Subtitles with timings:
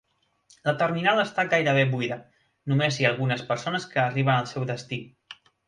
[0.69, 2.17] La terminal està gairebé buida,
[2.73, 5.03] només hi ha algunes persones que arriben al seu destí.